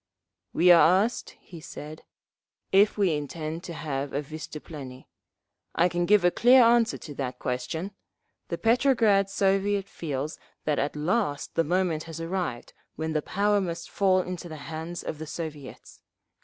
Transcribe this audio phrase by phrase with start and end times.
[0.51, 2.01] "We are asked," he said,
[2.71, 5.05] "if we intend to have a vystuplennie.
[5.75, 7.91] I can give a clear answer to that question.
[8.47, 13.91] The Petrograd Soviet feels that at last the moment has arrived when the power must
[13.91, 16.01] fall into the hands of the Soviets.